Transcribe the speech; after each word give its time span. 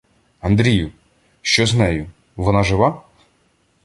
—Андрію! 0.39 0.91
Що 1.41 1.65
з 1.65 1.73
нею? 1.75 2.07
Вона 2.35 2.63
жива? 2.63 3.01